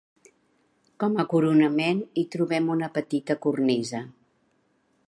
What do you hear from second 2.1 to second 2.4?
hi